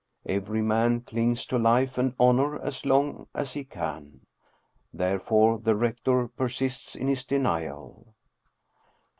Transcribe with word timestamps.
Every 0.25 0.63
man 0.63 1.01
clings 1.01 1.45
to 1.45 1.59
life 1.59 1.95
and 1.95 2.15
honor 2.19 2.59
as 2.59 2.87
long 2.87 3.27
as 3.35 3.53
he 3.53 3.63
can. 3.63 4.21
Therefore 4.91 5.59
the 5.59 5.75
rector 5.75 6.27
persists 6.27 6.95
in 6.95 7.07
his 7.07 7.23
denial. 7.23 8.15